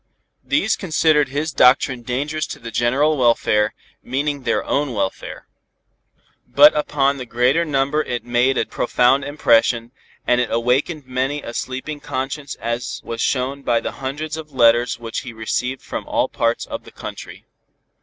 These 0.43 0.77
considered 0.77 1.29
his 1.29 1.53
doctrine 1.53 2.01
dangerous 2.01 2.47
to 2.47 2.57
the 2.57 2.71
general 2.71 3.17
welfare, 3.17 3.75
meaning 4.01 4.41
their 4.41 4.65
own 4.65 4.93
welfare. 4.93 5.45
But 6.47 6.75
upon 6.75 7.17
the 7.17 7.25
greater 7.27 7.63
number 7.65 8.01
it 8.01 8.23
made 8.25 8.57
a 8.57 8.65
profound 8.65 9.23
impression, 9.23 9.91
and 10.25 10.41
it 10.41 10.49
awakened 10.49 11.05
many 11.05 11.43
a 11.43 11.53
sleeping 11.53 11.99
conscience 11.99 12.55
as 12.55 12.99
was 13.03 13.21
shown 13.21 13.61
by 13.61 13.79
the 13.79 13.91
hundreds 14.01 14.37
of 14.37 14.51
letters 14.51 14.97
which 14.99 15.19
he 15.19 15.33
received 15.33 15.83
from 15.83 16.07
all 16.07 16.27
parts 16.27 16.65
of 16.65 16.83
the 16.83 16.91
country. 16.91 17.45